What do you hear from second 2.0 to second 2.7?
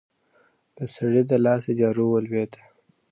ولوېده.